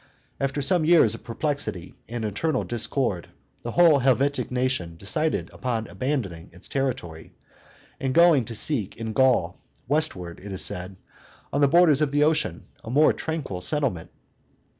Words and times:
After 0.39 0.63
some 0.63 0.83
years 0.83 1.13
of 1.13 1.23
perplexity 1.23 1.93
and 2.09 2.25
internal 2.25 2.63
discord, 2.63 3.27
the 3.61 3.73
whole 3.73 3.99
Helvetic 3.99 4.49
nation 4.49 4.97
decided 4.97 5.51
upon 5.53 5.85
abandoning 5.85 6.49
its 6.53 6.67
territory, 6.67 7.35
and 7.99 8.11
going 8.11 8.45
to 8.45 8.55
seek 8.55 8.97
in 8.97 9.13
Gaul, 9.13 9.59
westward, 9.87 10.39
it 10.43 10.51
is 10.51 10.65
said, 10.65 10.95
on 11.53 11.61
the 11.61 11.67
borders 11.67 12.01
of 12.01 12.09
the 12.11 12.23
ocean, 12.23 12.65
a 12.83 12.89
more 12.89 13.13
tranquil 13.13 13.61
settlement. 13.61 14.09